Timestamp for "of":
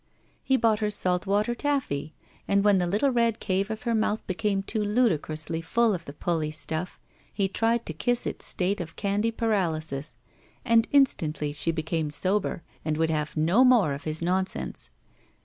3.69-3.83, 5.93-6.05, 8.81-8.95, 13.93-14.05